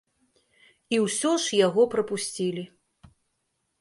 [0.97, 2.63] І ўсё ж яго прапусцілі.